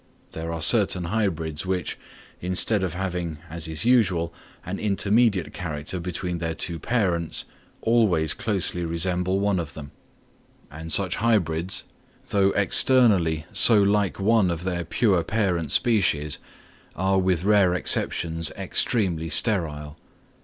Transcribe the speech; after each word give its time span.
There 0.31 0.51
are 0.51 0.63
certain 0.63 1.03
hybrids 1.03 1.63
which, 1.63 1.99
instead 2.41 2.81
of 2.81 2.95
having, 2.95 3.37
as 3.51 3.67
is 3.67 3.85
usual, 3.85 4.33
an 4.65 4.79
intermediate 4.79 5.53
character 5.53 5.99
between 5.99 6.39
their 6.39 6.55
two 6.55 6.79
parents, 6.79 7.45
always 7.81 8.33
closely 8.33 8.83
resemble 8.83 9.39
one 9.39 9.59
of 9.59 9.75
them; 9.75 9.91
and 10.71 10.91
such 10.91 11.17
hybrids, 11.17 11.83
though 12.29 12.49
externally 12.53 13.45
so 13.53 13.79
like 13.79 14.19
one 14.19 14.49
of 14.49 14.63
their 14.63 14.83
pure 14.83 15.23
parent 15.23 15.71
species, 15.71 16.39
are 16.95 17.19
with 17.19 17.43
rare 17.43 17.75
exceptions 17.75 18.49
extremely 18.57 19.29
sterile. 19.29 19.97